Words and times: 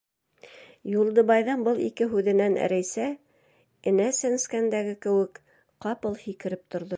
Юлдыбайҙың 0.91 1.65
был 1.67 1.81
ике 1.87 2.07
һүҙенән 2.13 2.55
Рәйсә, 2.73 3.05
энә 3.93 4.09
сәнскәндәге 4.21 4.97
кеүек, 5.07 5.43
ҡапыл 5.87 6.19
һикереп 6.25 6.67
торҙо. 6.73 6.89